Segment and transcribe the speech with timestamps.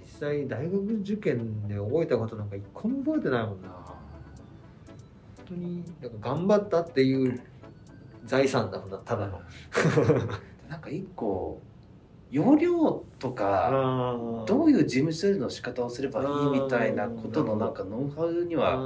[0.00, 3.68] 実際大学受験で覚えたことなんか一個も覚えてないもんな。
[3.68, 7.40] 本当になんか頑張ったっていう
[8.24, 9.40] 財産だもんなただの。
[10.68, 11.60] なんか一個
[12.30, 13.70] 容量とか
[14.46, 18.76] どういう事務処理の仕方をすればいいみたいなことのなんかノウハウには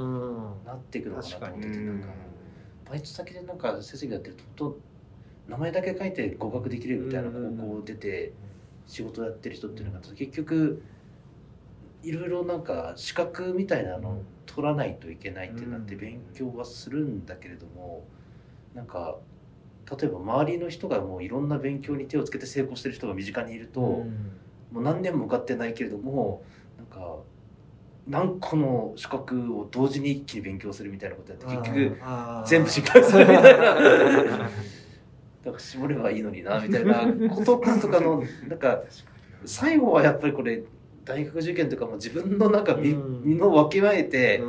[0.65, 2.07] なっていくのかなと思っててなんか
[2.89, 4.77] バイト先でなんか成績やってると
[5.49, 8.31] 名前だけ書いて合格できるみたいな高校出て
[8.85, 10.81] 仕事やってる人っていうのが結局
[12.03, 18.05] いろいろなんか資格みたいなのを取らないといけないってなって勉強はするんだけれども
[18.73, 19.17] なんか
[19.99, 24.05] 例えば周りの人がもういろんな勉強に手をつけて成功してる人が身近にいると、も
[24.75, 26.43] う何年も受かってないけれども
[26.77, 27.17] なんか
[28.07, 31.97] 何個の資格を同時に一気に勉強するみたいなことやって結局
[32.45, 34.49] 全部失敗するみたいな
[35.51, 38.83] だから絞ればいいのになみたいなこととかの なんか
[39.45, 40.63] 最後はやっぱりこれ
[41.05, 42.93] 大学受験とかも自分のなんか身,、
[43.23, 44.43] 身の分け前て、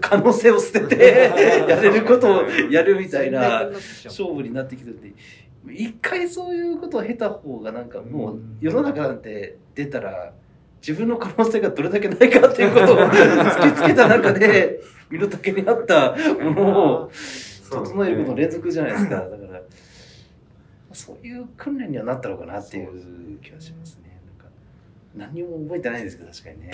[0.00, 1.30] 可能性を捨てて
[1.68, 3.70] やれることをやるみたいな
[4.04, 5.12] 勝負になってきてるんで
[5.70, 10.32] 一回そういうことを経た方がなんかもう世の中なんて出たら
[10.86, 17.10] 自分の可能性がどれだけないかっていうことを 突きつけた中で身の丈に合ったものを
[17.70, 19.16] 整えることの連続じゃないですか。
[19.16, 19.60] だから
[20.94, 24.20] そういう訓練にはなったのかなっていう気がしますね。
[24.38, 24.52] なんか
[25.14, 26.70] 何も覚えてないんですけど確かにね。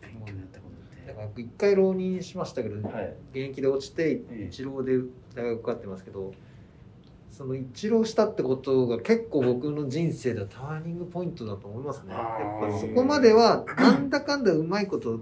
[0.00, 3.14] 勉強やったことだから一回浪人しましたけど、はい。
[3.32, 4.98] 現役で落ちて一浪で
[5.34, 6.32] 大学受かってますけど
[7.30, 12.14] その一浪したってことが結構僕の人生ではターニングポイントだと思いますね。
[12.14, 15.20] やっぱそこまではなんだかんだうまいこと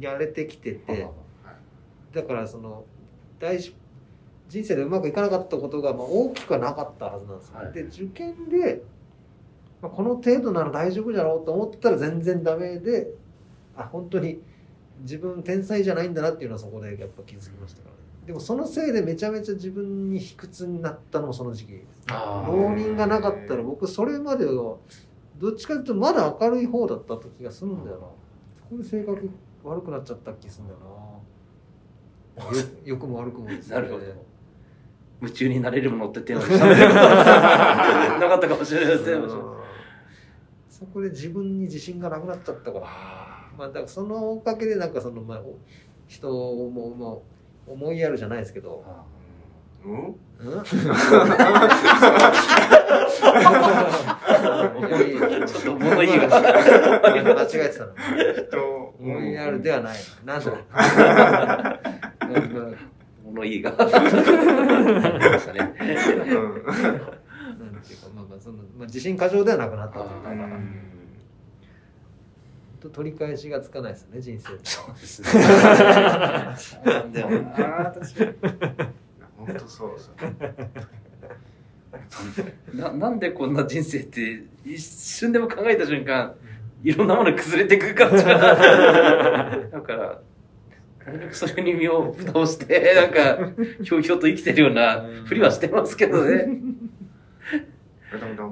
[0.00, 1.08] やれてきてて
[2.12, 2.84] だからその
[3.38, 3.74] 大事
[4.52, 7.72] 人生でうまくいかなかったことがまあ大きくはなかったはずなんですよ、はい。
[7.72, 8.82] で受験で、
[9.80, 13.08] まあ、この程度なら大丈夫だろうと思ったら全然ダメで
[13.74, 14.42] あ本当に
[15.00, 17.94] 自分天才じゃないんだなっていうのはそこでやっぱ気づきましたから。
[17.94, 24.76] ねでもそのせいでめちゃめちゃ自分に卑屈になったのもその時期です浪人がなかったら僕それまでは
[25.38, 28.02] どっちかというとまだ明るい方だった気がするんだよな。
[28.60, 29.30] そこで性格
[29.64, 32.58] 悪くなっちゃった気するんだよな。
[32.58, 33.74] よ良くも悪くもですね。
[33.80, 34.31] なるほど
[35.22, 39.22] 夢中になれるものって手をしゃべることはなかったかもしれないですね
[40.68, 42.86] そこで自分に自信がなくなっちゃったから
[43.56, 45.42] まあだからそのおかげでなんかそのまあ
[46.08, 47.10] 人をもうまあ
[47.70, 48.84] 思いやるじゃないですけど、
[49.84, 50.16] うんうん、
[54.76, 57.94] 思いちょっと物言いが間違えてたの
[58.48, 60.52] 人思いやるではないなんだ
[63.32, 63.72] 物言いが。
[63.72, 65.74] ましたね。
[65.80, 65.88] うん。
[65.88, 67.82] なん。
[67.82, 70.60] ていうかまあまあその、まあ、自信過剰ではなくなったというか、あー本
[72.80, 75.28] 当取り返しがつかないですね人生そうですね
[76.56, 77.12] そうなん。
[77.12, 78.88] だよな確か
[79.36, 80.10] 本当そうです
[82.74, 83.18] ななん。
[83.20, 83.54] でこん。
[83.54, 86.34] な人生って一瞬でも考えた瞬間
[86.82, 87.08] いろん。
[87.08, 88.22] なもの崩れていくかだ
[89.80, 90.20] から
[91.06, 93.52] なるべくそれに身を蓋をして なんか
[93.82, 96.60] ひょうひょうと生きてるようなふりはしてますけどね。
[98.36, 98.48] でも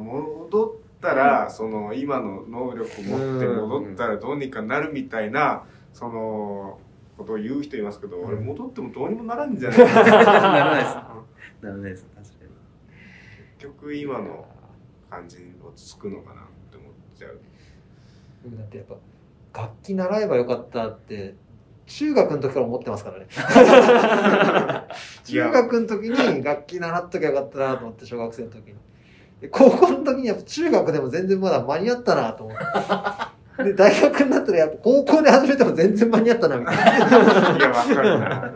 [0.49, 6.79] 戻ったらその今の能力を持って戻ったらどうにかなるみたいなその
[7.21, 9.85] ことを言う人いますけど、俺戻ってもどうにもならんじゃないか。
[9.85, 10.95] ならないです。
[10.95, 12.07] ならないです。
[12.15, 12.51] 確かに。
[13.59, 14.47] 結局今の
[15.11, 17.39] 感じに落ち着くのかなって思っちゃう。
[18.45, 18.87] 僕だってやっ
[19.53, 21.35] ぱ楽器習えばよかったって
[21.91, 23.27] 中学の時から思ってますからね。
[25.27, 28.75] 中学の時に楽器習っときゃよかったなと思って小学生の時に。
[29.41, 32.57] で高校の時にやっぱ中学でも全然まだ間に合ったなと思っ
[33.59, 33.65] て。
[33.65, 36.97] で大学になったらやっぱ高校で始めても全然間に合ったなみたいな。
[37.57, 38.53] いやわかるな。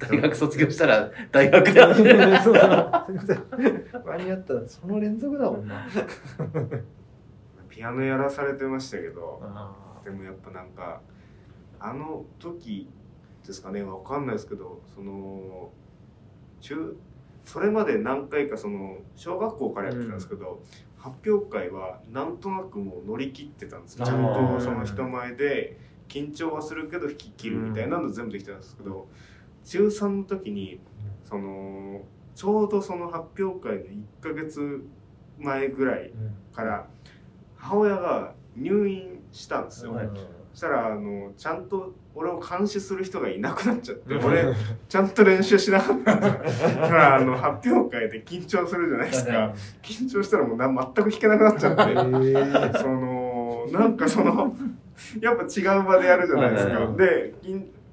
[0.00, 1.80] 大学卒業したら大学で。
[1.80, 5.86] 始めるそう間に合ったらその連続だもんな。
[7.70, 9.40] ピアノやらされてましたけど
[10.04, 11.00] でもやっぱなんか
[11.82, 12.88] あの時
[13.46, 15.70] ですかねわかんないですけどその
[16.60, 16.96] 中
[17.44, 20.62] それまで何回かその小学校からやってたんですけど、
[20.96, 24.06] 発表会はなんとなくもう乗り切ってたんですよ。
[24.06, 25.76] ちゃんとその人前で
[26.06, 29.08] 緊張はするけど引き切るみたいなの全部できてたんですけど
[29.64, 30.78] 中3の時に
[31.24, 32.02] その
[32.36, 34.84] ちょうどその発表会の1ヶ月
[35.40, 36.12] 前ぐらい
[36.54, 36.86] から
[37.56, 40.08] 母親が入院したんですよ、はい
[40.52, 44.54] そしたらあのちゃんと俺を監視する人がいなくなっちゃって俺
[44.88, 46.28] ちゃんと練習しなかったか
[46.88, 49.54] らあの発表会で緊張するじゃないですか。
[49.82, 52.78] 緊張したらもうな全く弾けなくなっちゃって。
[52.78, 54.54] そのなんかその
[55.20, 56.92] やっぱ違う場でやるじゃないですか。
[56.96, 57.34] で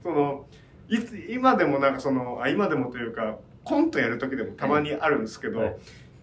[0.03, 0.45] その
[0.89, 5.77] いつ今でもなんかそのあ今でもというかコントやる時でもたまにあるんですけど、はい。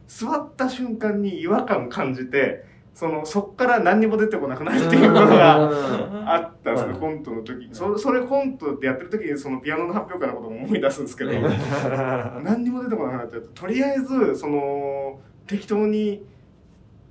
[0.08, 2.64] 座った瞬間に違和感感じて
[2.96, 11.32] そのそっから何にも出てこなくなるっていうことがあったんですよ、コントの時そそれコントってやってる時にそのピアノの発表会のことも思い出すんですけど
[12.42, 16.24] 何にも出てこなくなっちゃってとりあえずその適当に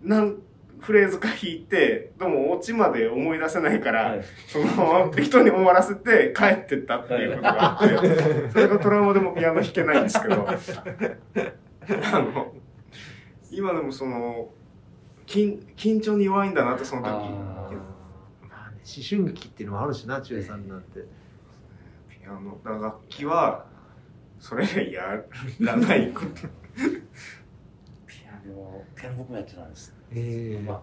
[0.01, 0.37] 何
[0.79, 10.47] フレーズか弾いてでもオチまで思い出せないから、はい、その適当に終わらせて帰ってったっていうことがあって それがトラウマでもピアノ弾けないんですけど。
[12.11, 12.51] あの
[13.51, 14.49] 今でもその
[15.25, 17.09] 緊緊張に弱いんだなってその時。
[17.09, 21.05] まあね思春期っていうのもあるしな中さんなんて。
[22.09, 23.65] ピアノだ楽器は
[24.39, 25.21] それや
[25.59, 26.27] らないこと。
[28.05, 29.93] ピアノピアノ僕もやってたんです。
[30.11, 30.81] ええー、ま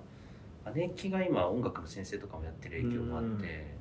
[0.65, 3.75] あ姉貴が今音楽の先生とかもやってる影響もあって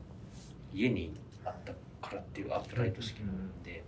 [0.73, 1.13] 家に
[1.45, 1.73] あった
[2.07, 3.83] からっていうアップライト式なんで。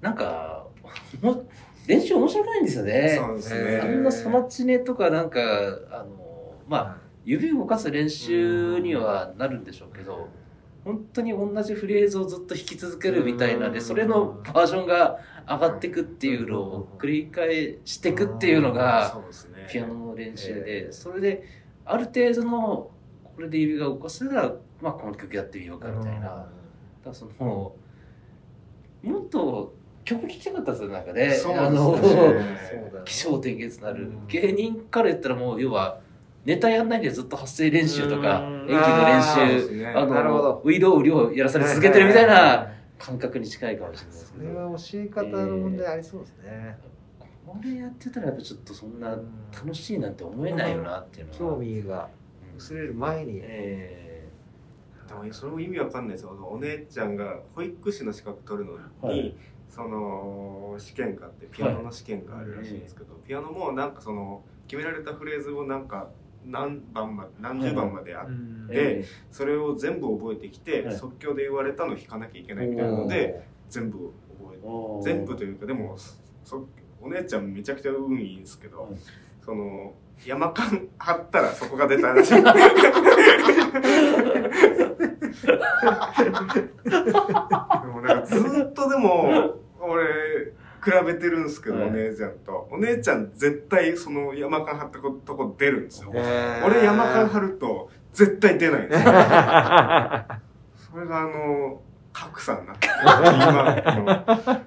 [0.00, 0.66] なんか
[1.20, 1.46] も
[1.86, 3.16] 練習面白くないんですよね。
[3.18, 3.80] そうですね。
[3.82, 5.40] あんなソマチネとかなんか、
[5.90, 10.28] あの、まあ、指を動かす練習にはなるんでしょうけど、
[10.84, 19.20] 本当に同じフレーズをずっと弾き続けるみたいなで、それのバージョンが上がっていくっていうのを繰り返していくっていうのが、
[19.68, 21.44] ピアノの練習で、それで、
[21.84, 22.90] ある程度の、
[23.36, 26.20] これで指が動かせたら、まあ、この曲やってみようかみたいな。
[26.20, 26.46] だか
[27.04, 27.74] らその、
[29.02, 29.74] もっと
[30.04, 31.36] 曲聴きたかったですよなんかね。
[31.56, 31.98] あの
[33.04, 36.00] 気象転結なる、芸人から言ったらもう要は
[36.44, 46.78] ネタやんないでずっと発声練習とか演技の練習あのウィドウリをやらされ続けてるみたいな 感覚に近いかもしれないですけどそれは教え方の問題ありそうですね、
[47.46, 49.18] これやってたらやっぱちょっとそんな
[49.52, 51.54] 楽しいなんて思えないよなっていうのは。
[51.54, 52.08] 興味が
[52.56, 54.10] 薄れる前に、えー
[55.10, 56.30] でもそれも意味わかんないですよ。
[56.48, 59.34] お姉ちゃんが保育士の資格取るのに、はい、
[59.70, 66.08] その試験があってピアノの試験があるらしいんですけど、はい、ピアノもなんかその決められたフレーズをなんか
[66.44, 74.64] 何番ま何十番まであって、それを全部覚えてきて、はい、即興で言われたのを弾かなきゃいけないみたいなので全部覚えて
[75.02, 75.96] 全部というかでも
[76.44, 76.66] そ
[77.00, 78.92] お姉ちゃんめちゃくちゃ運いいんですけど、
[79.44, 79.94] その
[80.24, 82.34] 山間張ったらそこが出たらしい。
[82.40, 82.42] で
[87.86, 89.59] もなんかずっとでも俺
[90.82, 92.68] 比べてるんですけど、はい、お姉ちゃんと。
[92.70, 96.10] お姉ちゃん絶対その山間張ったとこ出るんですよ。
[96.10, 99.12] 俺山間張ると絶対出ないんですよ。
[100.92, 101.80] それがあの
[102.12, 104.66] 格差になって今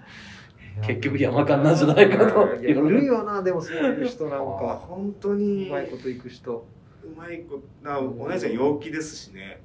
[0.85, 2.55] 結局山間なんじゃないかと。
[2.55, 4.81] いるよなでもそういう人なんか。
[4.87, 6.65] 本当にうまいこといく人。
[7.03, 9.61] うまいことなお姉ちゃん陽気ですしね。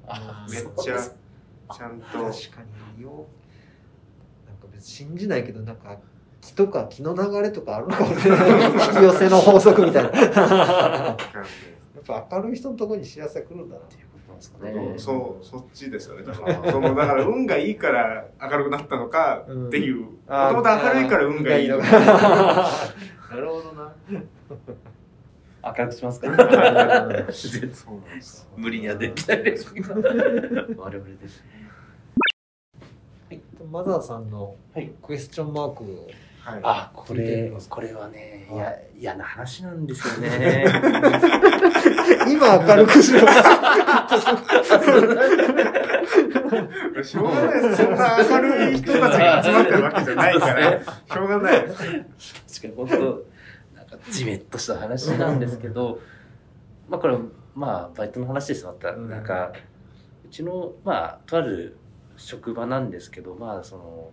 [0.51, 2.05] めっちゃちゃんと。
[2.05, 2.63] 確か
[2.97, 3.25] によ
[4.47, 5.97] なんか別に信じないけどなんか
[6.41, 8.17] 気とか気の流れとかあるのかも。
[8.17, 10.09] しれない引き寄せの法則みたいな。
[10.09, 11.17] やっ
[12.05, 14.93] ぱ明るい人のところに幸せが来るんだなっていうことなんですかね。
[14.97, 16.23] そうそっちですよね。
[16.23, 20.01] だからそのだから運がいいから明るくなったのかっていう。
[20.01, 21.85] もともと明るいから運がいいのか。
[23.31, 23.93] なるほどな。
[25.61, 26.29] 明るくしますか？
[28.55, 31.59] 無理にはできないです 我々ですね。
[33.69, 34.55] マザーさんの
[35.03, 36.07] クエスチョンマークを、
[36.49, 38.55] はい、あこれこれはねい。
[38.55, 40.65] や嫌な話なんですよね。
[42.27, 43.19] 今明るくしろ。
[43.19, 47.83] しょうがないです。
[47.83, 50.81] そんな明るい人たちが集まってるわけじゃないから。
[50.81, 51.61] しょうがない。
[51.61, 51.77] 確か
[52.63, 52.95] に本当
[53.75, 56.01] なんかじめっとした話なんですけど
[56.89, 57.17] まあこれ
[57.53, 59.53] まあバイトの話ですまた、うん、なんか
[60.25, 61.77] うちのまあとある
[62.17, 64.11] 職場なんですけどまあその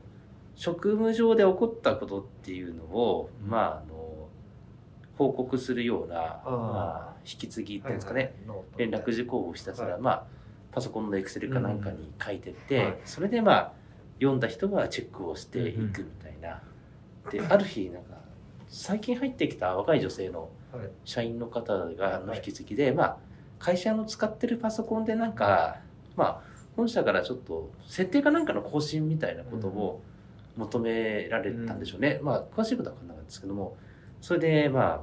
[0.56, 4.28] 職務上で起こったことっていうのを、うん、まああの
[5.16, 10.24] 報告するようなまあ、引き継ぎっていうんですかね、はいはい、連絡事項をひたすら、はい、まあ
[10.72, 13.72] パソコンのエクセルかなんかに書いてって、うん、それでまあ
[14.18, 16.60] 読んだ人はチェックをしていくみたいな。
[17.24, 18.16] うん、である日なんか
[18.68, 20.50] 最近入ってきた若い女性の
[21.04, 23.16] 社員の方がの引き継ぎで、まあ
[23.58, 25.78] 会社の使ってるパソコンでなんか
[26.14, 26.42] まあ
[26.76, 30.02] 本社からちょっと設定かなんかの更新みたいなことを
[30.56, 33.76] 求められたんでしょうね、うん、まあ詳しいことは分かんなかったんですけども
[34.20, 35.00] それでまあ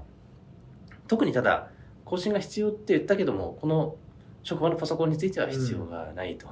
[1.08, 1.70] 特にただ
[2.06, 3.96] 更新が必要って言ったけどもこの
[4.44, 6.48] 職場のパソコンについては必要がないと、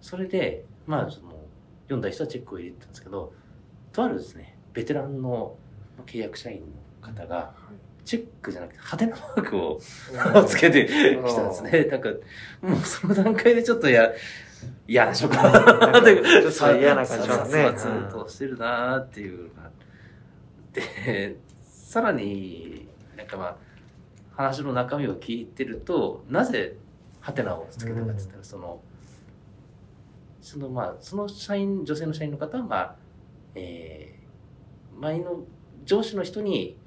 [0.00, 1.32] それでまあその
[1.84, 3.34] 読んだ人はチェックを入れてたんですけど
[3.92, 5.56] とあるですねベテランの
[6.06, 6.62] 契約社員
[7.02, 7.52] の方が
[8.04, 10.92] チェックじゃなくて派手なマークをつけてき
[11.34, 11.84] たんですね。
[11.84, 12.08] なんか、
[12.60, 14.10] もうその段階でちょっとや、
[14.86, 17.72] 嫌な職場だなってちょっと嫌な感じね。
[18.10, 19.70] としてるなっていうのが。
[20.72, 23.56] で、さらに、なんかまあ、
[24.34, 26.76] 話の中身を聞いてると、なぜ、
[27.20, 28.80] ハテナをつけたかって言ったら、その、
[30.40, 32.96] そのまあ、その社員、女性の社員の方は、まあ、
[33.54, 35.44] えー、前の
[35.84, 36.78] 上司の人に、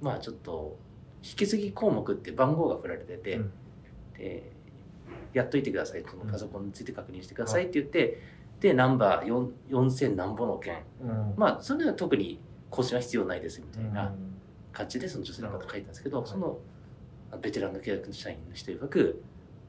[0.00, 0.78] まあちょっと、
[1.22, 3.52] 引き継ぎ項目って番号が振られてて、うん
[4.16, 4.52] で、
[5.32, 6.04] やっといてください。
[6.30, 8.20] パソコンについて確認してくださいって言って、
[8.60, 10.82] で、ナンバー4 4000何ぼの件。
[11.02, 11.34] うん。
[11.36, 14.34] まあ、それは特に更新は必要ないですみたいなうん。
[14.72, 16.58] 感じで、その女性の方書いたんですけど、はいその、
[17.40, 19.22] ベテランの契約社員の人曰く、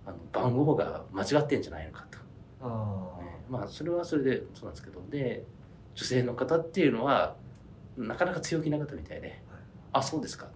[0.06, 2.18] あの番号が間違ってんじゃないのかと。
[2.62, 3.40] あね。
[3.50, 5.44] まあそれはそれでそうなんですけどで
[5.96, 7.36] 女性の方っていうのは
[7.98, 9.42] なかなか強気な方みたいで
[9.92, 10.48] 「あそうですか。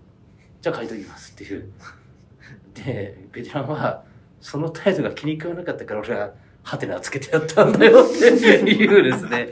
[0.62, 1.72] じゃあ書いときます」っていう。
[2.74, 4.04] でベテランは
[4.42, 6.32] その態度が気に食わなかったから俺は
[6.64, 9.50] ハテナつけてやったんだよっていうですね。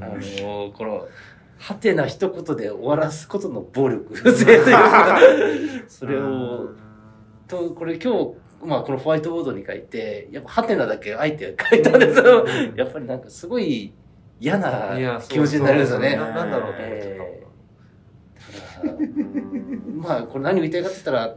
[0.00, 0.08] あ
[0.42, 1.06] のこの
[1.58, 5.18] ハテナ一言で終わらすことの暴力性というか
[5.88, 6.70] それを
[7.48, 12.46] とこれ今日まあこのホワイトボードに書いてやっぱハテナだけあえて書いたんですよ。
[12.76, 13.94] やっぱりなんかすごい
[14.38, 16.16] 嫌な気持ちになるんですよね。
[16.16, 18.86] ななんだろうと思ってえー。
[18.86, 18.98] だから
[19.94, 21.36] まあこれ何を言いたいかって言ったら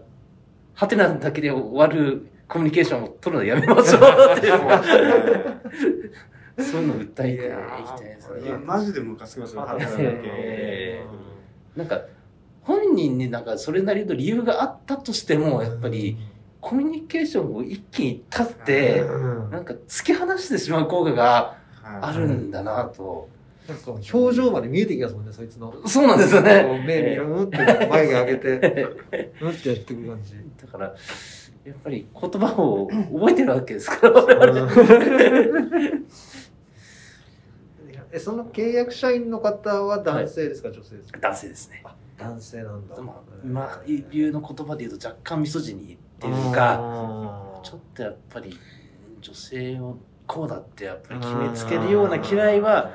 [0.73, 4.59] ハテナだけで終わるコミュニケーションを取るのやめましょうっていう
[6.61, 7.45] そういうのを訴えて
[7.81, 8.65] いきたいですいやね。
[8.65, 9.65] マジでムカつきますよ、
[11.75, 12.01] なんか
[12.63, 16.17] 本人になんかそれなりの理由があったとしてもやっぱり
[16.59, 23.29] コミュニケーションを一気に立ってうんなんか突き放してしまう効果があはいるんだなと。
[23.69, 25.71] なんか表情まで見えてきますもんね、そいつの。
[25.85, 26.81] そうなんですよこね。
[26.83, 28.49] う目見ろ、うんって眉毛上げて、
[29.41, 30.33] うんってやってくる感じ。
[30.59, 30.95] だから、
[31.65, 34.71] やっぱり言葉を覚えてるわけですから、我々。
[38.11, 41.19] え、その契約社員の方は男性ですか、女性ですか？
[41.19, 41.83] 男性ですね。
[42.17, 42.99] 男性なんだ。
[43.01, 48.57] まあ、まあ、流の言葉で言うと若干ミソジニっていうか、ちょっとやっぱり
[49.21, 52.91] 女性をこうだってやっぱり決めつけるような嫌いは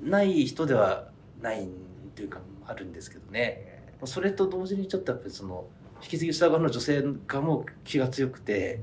[0.00, 1.08] ない人では
[1.40, 1.68] ない
[2.14, 3.66] というかあるんですけどね。
[4.04, 5.66] それと同時にちょっとやっぱりその、
[6.02, 8.80] 引き継ぎした側の女性がもう気が強くて、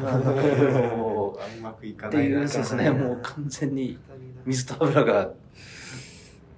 [0.00, 3.98] まあ、なんかいろいろうまくいかってないないうそうですね、もう完全に
[4.44, 5.30] 水と油が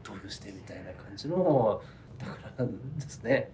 [0.03, 1.83] 同居してみたいな感じの、
[2.19, 2.73] だからで
[3.09, 3.51] すね、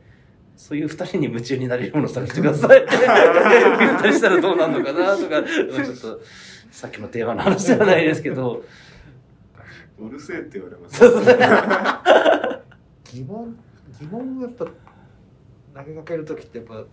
[0.56, 2.84] そういう二人に夢中になれるものを探してください。
[2.84, 6.20] って言ったりしたらどうなるのかなとか、ちょっと、
[6.70, 8.64] さっきのテーマの話じゃないですけど、
[9.98, 10.98] うるせえって言われます。
[10.98, 11.24] そうそう
[13.12, 13.56] 疑問、
[14.00, 14.66] 疑問をやっぱ
[15.74, 16.84] 投げかけるときってやっぱ、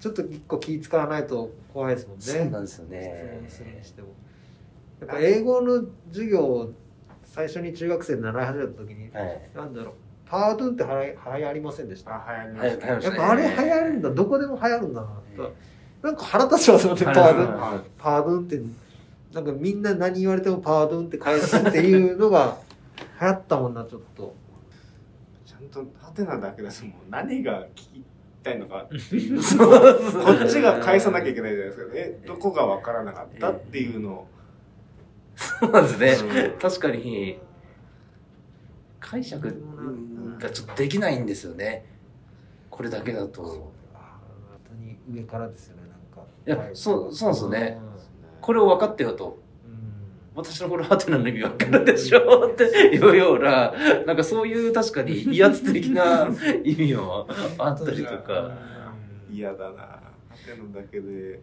[0.00, 2.22] ちょっと一個気使わないと怖いですもんね。
[2.24, 4.08] そうなんですよね質問するにしても。
[5.00, 6.72] やっぱ英語の授業を
[7.24, 9.50] 最初に中学生で習い始めたときに、はい。
[9.54, 9.94] なんだろう、
[10.26, 12.14] パードゥンってはや流行りませんでした？
[12.14, 15.06] あ流行りまはいした流行りましたねやっぱあれ流行るんだ、どこでも流行るんだな
[15.36, 15.44] と。
[15.44, 15.52] え
[16.00, 17.60] なんか腹立ちますよね、パードゥン。
[17.60, 18.62] はパードゥンって、
[19.34, 22.56] なんかみんな何言われてもパードゥンって返すっていうのが
[23.20, 24.34] 流行ったもんな、ちょっと。
[25.68, 28.04] とハテナだけだともう何が聞き
[28.42, 29.42] たいのかっていう。
[29.42, 29.68] そう。
[30.24, 34.28] こっちが返さなきゃいけないじゃないですかえどこが分からなかったっていうのを。
[35.36, 36.50] そうなんですね。
[36.52, 36.58] うん。
[36.58, 37.38] 確かに、
[39.00, 39.62] 解釈
[40.38, 41.84] がちょっとできないんですよね。
[42.70, 43.42] これだけだと。
[43.42, 43.72] 本
[44.68, 46.28] 当に上からですよね、なんか。
[46.46, 47.80] いやそうそうなんですよね。
[47.80, 48.40] うん。
[48.40, 49.38] これを分かってよと。
[50.38, 53.72] うん私のこのハテナの意味分かるでしょっていうような、
[54.06, 56.28] なんかそういう確かに威圧的な
[56.64, 57.26] 意味も
[57.58, 58.52] あったりとか。
[59.30, 59.82] 嫌だな。
[59.82, 60.02] ハ
[60.46, 61.40] テナだけで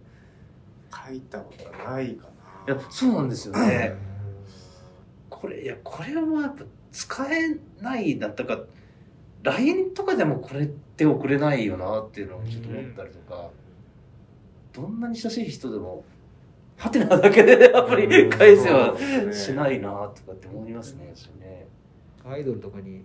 [1.08, 2.28] 書いたことはないか
[2.68, 3.96] いやな、そうなんですよね。
[5.30, 8.64] これ、いや、これはやっぱ使えないだったか、
[9.44, 13.50] LINE とかでもこれって送れないよなっていうのをちょっと思ったりとか、
[14.74, 16.06] どんなに親しい人でも、
[16.77, 18.96] ハテナだけでやっぱり返せは
[19.32, 21.12] しないなとかって思いますね。
[21.15, 21.67] 私ね
[22.27, 23.03] アイドルとかに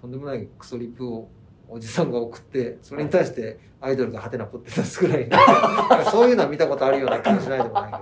[0.00, 1.28] とんでもないクソリップを
[1.68, 5.28] おじさんが送ってそれに対してアイドルがハテナポって出すぐらい
[6.10, 7.92] そういうのは見たことあるような気もしないでもない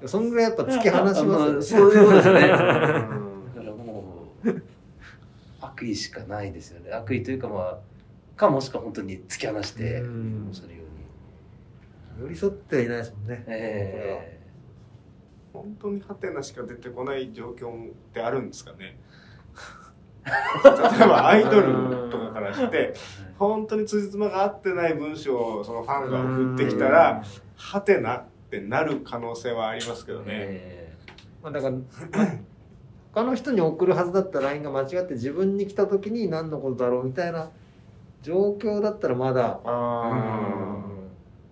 [0.00, 2.40] けどそんぐらいやっぱ突き放しあますそういうことですね。
[2.40, 4.04] だうんからも
[4.44, 4.62] う、
[5.60, 6.90] 悪意しかないですよね。
[6.92, 7.78] 悪意というかまあ、
[8.36, 10.85] かもしくは本当に突き放して、うんおっしゃるように。
[12.20, 14.40] 寄り添ってはいないですもんね、え
[15.52, 18.98] 本当にハテナしか出てこない状況ってあるんですかね。
[20.26, 22.94] 例えばアイドルとかからして
[23.38, 27.22] 本当に辻褄が合ってない文章をそのファンが送ってきたら
[27.54, 31.76] ハテナってなる可能性はありますけどね、えー、まあ、だから
[33.14, 37.50] 他の人に送るはずだった LINE が間違って自分に来た時に何のことだろうみたいな
[38.22, 40.95] 状況だったらまだああ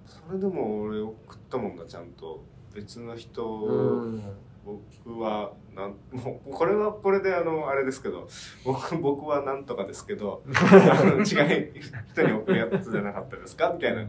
[0.06, 2.44] それでも俺送ったもんなちゃんと。
[2.74, 4.20] 別の人
[4.64, 8.26] 僕はなんもう これはこれであのあれですけど
[8.64, 11.70] 僕僕はなんとかですけど 違い
[12.12, 14.06] 人に送るやつじゃなかったですかみたいな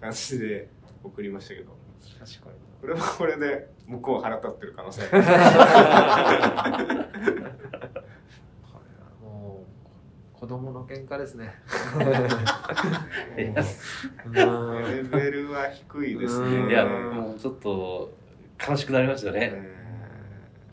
[0.00, 0.70] 感じで
[1.04, 1.76] 送りましたけど。
[2.18, 2.56] 確かに。
[2.80, 5.02] これはこれで向こう腹立ってる可能性
[10.40, 11.52] 子供の喧嘩ですね。
[13.36, 13.52] レ
[15.02, 16.70] ベルは低いですね。
[16.70, 18.10] いやもうちょっと
[18.66, 19.52] 悲しくなりましたね、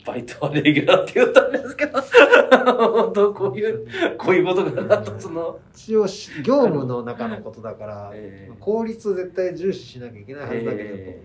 [0.06, 5.58] バイトはレギュラーって言ったんですけど、本当こういう、こういうことかなと、その。
[5.74, 6.06] 一応、
[6.42, 11.22] 業務の中のことだから、 えー、効率を絶対重視しなきゃいけないはずだけど、え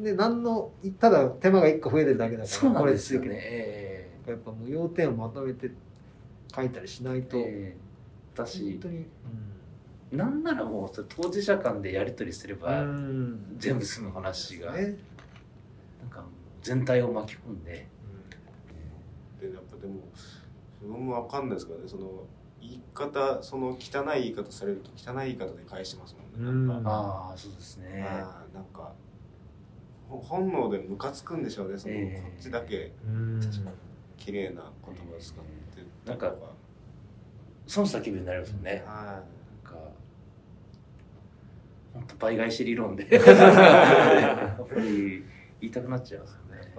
[0.00, 3.28] ー、で、何の、ただ手間が一個増えてるだけだから、そうなんですよね。
[3.30, 5.70] えー、やっぱもう要点をまとめて
[6.54, 7.85] 書いたりしないと、えー、
[8.36, 9.06] だし、本当に、
[10.12, 12.84] うん、なんならもう当事者間でやり取りすれば、
[13.58, 14.96] 全部済む話が、ね、
[16.00, 16.24] なんか
[16.62, 17.86] 全体を巻き込んで、
[19.40, 19.94] でやっぱでも
[20.80, 22.26] 自分も分かんないですからねその
[22.60, 26.90] 言い方その汚い言い方されると汚い言い方で返してますもんねなんか。
[26.90, 28.04] ああそうですね。
[28.08, 28.92] あなんか
[30.08, 32.92] 本能でムカつくんでしょうねその、えー、こっちだけ
[34.16, 36.32] 綺麗な言葉使って、えー、なんか
[37.66, 39.06] 損した気分になりますよね、うん、はい。
[39.06, 39.22] なんか
[41.94, 43.06] 本当倍返し理論で。
[43.12, 45.24] やっぱり
[45.60, 46.74] 言いたくなっちゃいますよね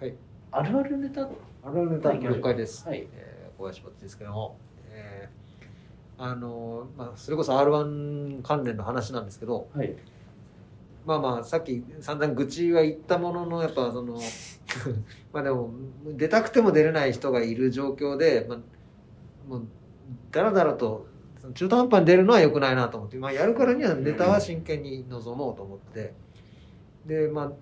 [0.00, 0.14] はい。
[0.50, 1.22] あるあるネタ。
[1.22, 1.26] あ
[1.70, 2.12] るあるネタ。
[2.12, 3.06] 了解です、はい。
[3.12, 4.56] えー、小林ですけども、
[4.90, 9.94] えー、あのまあそれこそ R1 関連の話なんですけど、はい、
[11.06, 14.18] まあまあさっき散々愚痴は言ったもののやっぱその
[15.32, 15.70] まあでも
[16.04, 17.12] 出たくても出れない。
[17.12, 17.54] 人がい。
[17.54, 18.58] る状況で、まあ、
[19.48, 19.66] もう
[20.30, 21.06] だらだらと
[21.54, 26.12] 中途半端に出るのはよくないなと思って、まあ、やるからにはネタは真剣に臨もうと思って
[27.06, 27.52] でま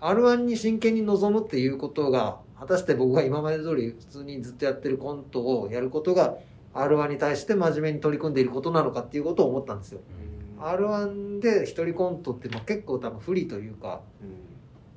[0.00, 6.36] あ R1 に真剣に臨むっていうことが果たして僕が今まで通り普通にずっとやってるコントをやることが
[6.74, 10.00] R1 に対して真面目に取り組んでいることなのかっていうことを思ったんですよ。
[10.58, 14.00] R1 で一人コントってまあ結構多分不利というか、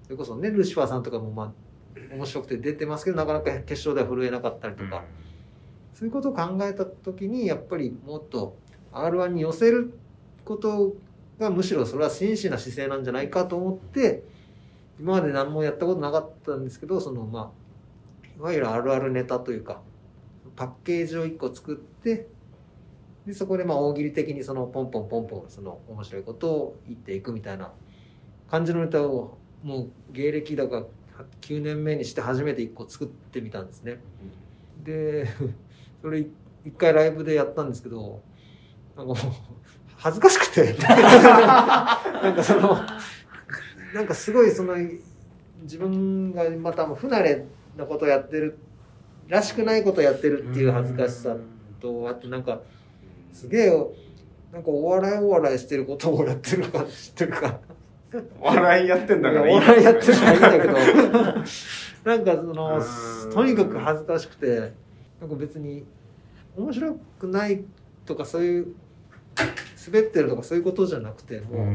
[0.03, 5.03] それこそねルシファーさんとかもまあ面白くて出てますけどなかなか決勝では震えなかったりとか、
[5.95, 8.55] そういうことを考えた時にやっぱりもっと
[8.93, 9.97] R1 に寄せる
[10.43, 10.93] こと
[11.39, 14.35] がむしろそれは真摯な姿勢なんじゃないかと思って。
[14.99, 17.51] 今まで何もやったことなかったんですけどそのま
[18.37, 19.81] あいわゆるあるあるネタというか
[20.55, 22.27] パッケージを1個作って
[23.25, 27.71] でそこでまあ大喜利的にそのポンポンポンポンその面白いことを言っていくみたいな
[28.49, 30.85] 感じのネタをもう芸歴だから
[31.41, 33.99] 9年目にして初めて1個作ってみたんですね。
[34.83, 35.27] で
[36.05, 36.29] それ一
[36.77, 38.21] 回ライブでやったんですけど
[38.95, 39.17] なんかもう
[39.97, 40.75] 恥ずかしくて。
[40.85, 42.77] なんかその
[43.91, 44.75] なんかすごいその
[45.63, 47.43] 自分がまた不慣れ
[47.75, 48.59] なことをやってる
[49.27, 51.35] らしくないことをやってるっていう恥ずかしさ
[51.81, 52.61] とあとなんか
[53.33, 53.69] すげえ
[54.53, 57.59] なんかお笑いお笑いしてることをやってるか知ってるか。
[58.39, 60.73] 笑いやってんだからいいお笑いやってるからいいんだけど。
[62.05, 62.79] なんかその
[63.33, 64.84] とにかく恥ずかしくて
[65.25, 65.83] なんか別に
[66.55, 67.63] 面白くない
[68.05, 68.75] とかそういう
[69.87, 71.67] 滑ってるとかそういうことじゃなくてもう。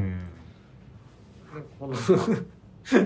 [1.81, 1.95] この
[2.85, 2.97] す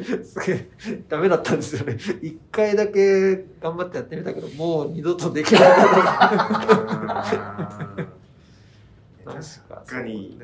[0.46, 0.68] げえ
[1.08, 1.96] ダメだったんですよね。
[2.20, 5.62] 一回だけ頑張ってやってみたけどもう二度とできない。
[5.62, 5.78] 確
[9.86, 10.38] かに。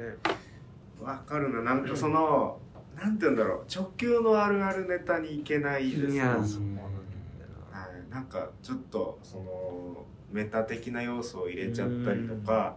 [1.01, 1.63] わかるな。
[1.63, 2.59] なんかその、
[2.97, 3.65] うん、なんて言うんだろう。
[3.73, 6.90] 直球のあるあるネタにいけないですね
[8.11, 12.77] なんかちょっとそのメタ的な要素を入れちゃったりとか、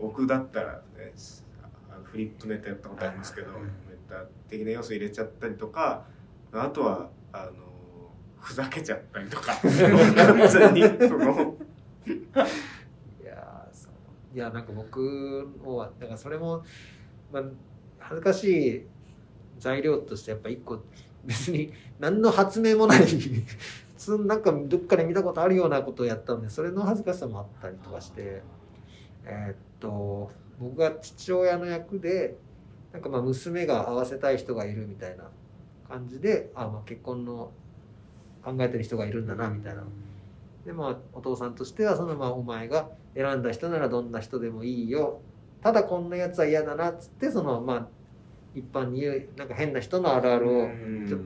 [0.00, 1.12] 僕だったら、ね、
[2.04, 3.48] フリップネタやったことありますけど、
[4.08, 6.04] タ的な要素入れちゃったりとか
[6.52, 7.52] あとはあの
[8.40, 11.56] ふざけちゃったりとか 完全にその。
[12.06, 13.68] いや
[14.34, 16.62] いやなんか僕はだからそれも、
[17.32, 17.42] まあ、
[17.98, 18.86] 恥ずかしい
[19.58, 20.82] 材料としてやっぱ一個
[21.24, 23.16] 別に何の発明もない普
[24.04, 28.42] 通なんかどっかで見たことあるようなことをやったんでそれの恥ずかしさもあったりとかして。
[29.26, 32.36] えー、っと僕が父親の役で
[32.92, 35.24] なんかまあ娘が会わせたい人がいるみたいな
[35.88, 37.50] 感じであ、まあ、結婚の
[38.44, 39.84] 考えてる人がいるんだなみたいな。
[40.64, 45.20] でまあお父さんとしてはそのまあお前が選んだ人ならどんな人でもいいよ。
[45.60, 47.88] ただこんなやつは嫌だなっつってそのまあ
[48.54, 50.68] 一般に言うなんか変な人のあるあるを
[51.08, 51.18] ちょ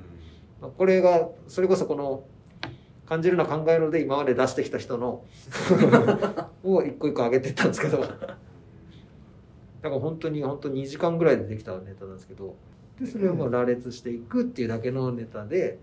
[0.60, 2.24] まあこれがそれこそこの
[3.08, 5.24] 感じるな考えるで今まで出してきた人の
[6.62, 8.02] を一個一個上げてったんですけど。
[8.02, 8.28] だか
[9.82, 12.54] ら本当に本当2時間ぐらいでできたネタなんですけど。
[13.00, 15.78] でそれをまあ羅列していくっていうだけのネタで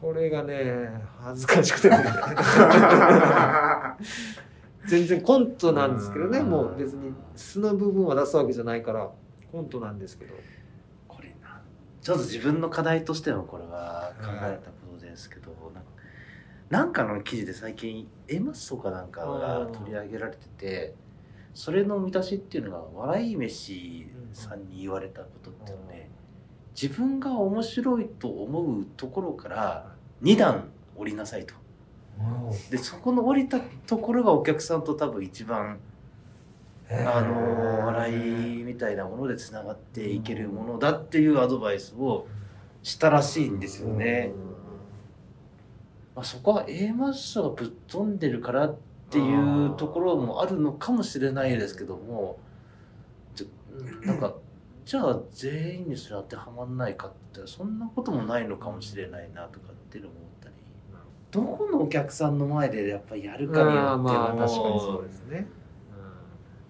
[0.00, 0.88] それがね
[1.20, 1.96] 恥ずかしくてね。
[4.86, 6.38] 全然コントなんですけどね。
[6.38, 6.48] うん。
[6.48, 9.10] もう別に素の部分は出すわけじゃないから
[9.50, 10.34] コントなんですけど。
[11.06, 11.60] これな。
[12.00, 15.92] ちょっと自分の課題としてもこれは考えたことですけど、なんか
[16.72, 18.08] なんかの記事で最近
[18.40, 20.94] マッソかなんかが取り上げられてて
[21.52, 26.08] それの見出しっていうのが笑い飯さんに言われたことっていうのね
[26.74, 31.54] 自分が面白いと思うところから2段降りなさいと。
[32.70, 35.78] でそこの降りたところがお客さんと多分一番
[36.88, 38.12] あの笑
[38.60, 42.28] いみたいなものでつながっていけるものだっていうアドバイスを
[42.82, 44.32] したらしいんですよね。
[46.14, 48.76] まあ、そこは A マッソがぶっ飛んでるからっ
[49.10, 52.38] ていうところもあるのかもしれないですけども
[54.04, 54.34] なんか
[54.84, 60.54] じゃあ全員にそれ当てはまんないかってそんなこともないのかもしれないなとかっていうのも思ったり
[61.30, 64.48] どこのお客さんの前でやっぱりやるかによってもまあ確かに
[64.80, 65.46] そうですね。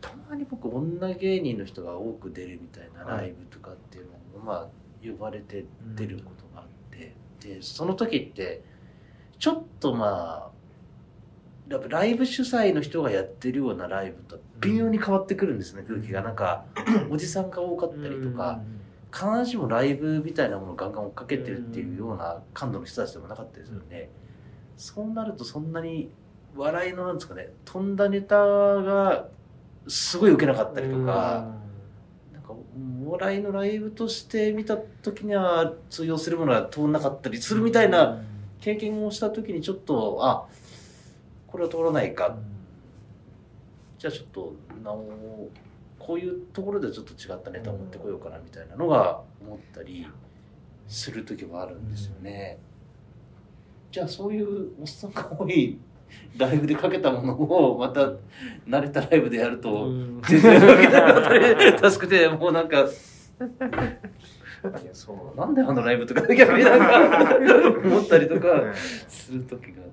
[0.00, 4.66] たまに僕女芸人の人が多く出るみたいなライブとかっていうのも、まあ
[5.02, 8.62] 呼ばれて出ることがあって、でその時って
[9.42, 10.50] ちょっとまあ
[11.68, 16.22] やっぱライブ主催の人がやってるようなライブと微妙に変わってくるんですね、空気が。
[16.22, 16.64] なんか
[17.10, 18.60] おじさんが多かったりとか、
[19.12, 24.10] 必ずしもライブみたいなものをガンガン追っかけてるっていうような感度の人たちでもなかったですよね、
[24.76, 26.12] そうなるとそんなに
[26.54, 29.26] 笑いのなんですかね飛んだネタが
[29.88, 31.48] すごい受けなかったりとか、
[32.32, 32.52] なんか
[33.08, 38.22] お笑いのライブとして見た時には通用するものは通んなかったりするみたいな
[38.62, 40.46] 経験をした時にちょっとあ
[41.48, 42.38] これは通らないか、
[43.98, 45.48] じゃあちょっとなお
[45.98, 50.06] こういうところでちょっと違ったネタを持ってこようかなみたいなのが思ったり
[50.88, 52.58] する時もあるんですよね。
[53.90, 55.78] じゃあそういうおっさんが多い
[56.38, 58.12] ライブでかけたものをまた
[58.66, 59.90] 慣れたライブでやると、
[60.28, 62.86] 全然わけなかったり助けてもうなんか
[64.64, 67.36] いやそうなんであのライブとか逆になんか
[67.84, 68.72] 思ったりとかね。
[69.08, 69.88] する時があっ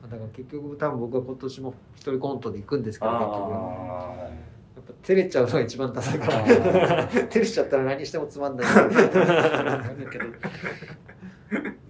[0.00, 0.06] た。
[0.06, 3.30] りだから結局多分僕は今年も一人コントで行くんですけど結局。
[3.30, 6.44] やあっぱ照れちゃうのが一番ダサいから
[7.06, 8.66] 照れちゃったら何してもつまんない。
[8.66, 10.24] あだけど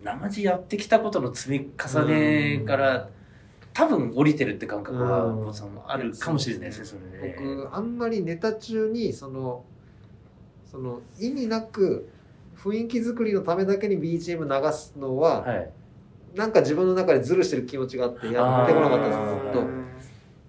[0.03, 3.09] 生地やってきたことの積み重ねから
[3.73, 5.33] 多分降りてるって感覚は
[5.87, 9.65] あるかもしれないですねそれね僕あんまりネタ中にその
[10.71, 12.09] その意味なく
[12.57, 15.71] 雰囲気作りのためだけに BGM 流すのは、はい。
[16.37, 19.67] なんか自分の中でズルしてる気持ちがあってやってこなかったんですずっと。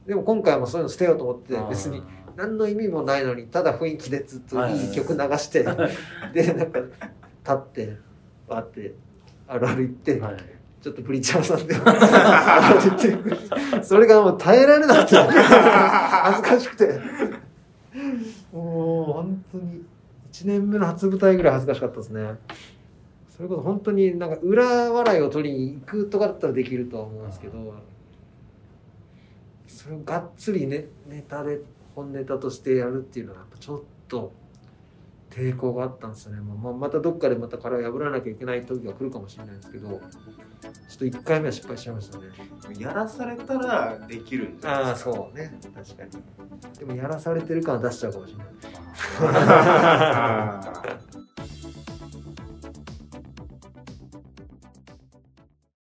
[0.06, 2.04] でも今回もそういうの捨てようと思って別に。
[2.38, 4.92] 何の意味もないのにただ雰囲気でずっとい。
[4.92, 5.66] い曲流して
[6.34, 6.90] でなんか立
[7.52, 7.98] って
[8.48, 8.94] バーって
[9.48, 10.38] あるある言って、はい。
[10.82, 11.76] ちょっとブリーチャーさんで
[13.84, 17.00] それがもう耐えられなくて恥ずかしくて。
[18.54, 19.81] もう本当に
[20.42, 22.38] 1年目の初舞台ぐらい恥ずかしかったですね。
[23.30, 27.74] それこそ本当になんか裏笑いを取りに行くとかだったらできるとは思うんですけど
[29.68, 31.62] それをがっつりねネタで
[31.96, 34.32] 本ネタとしてやるっていうのはやっぱちょっと
[35.32, 40.00] 抵抗があったんですよね、まあ、またどっかでまた殻を破らなきゃいけない時が来るかもしれないですけど。
[40.62, 42.26] ちょっと1回目は失敗しちゃいましたね。
[42.78, 45.14] やらされたらできるんじゃないああですか。
[45.14, 45.38] そう。
[45.38, 46.12] ね確かに。
[46.80, 48.48] でもやらされてる感は出しちゃうかもしれない。
[49.34, 50.62] あ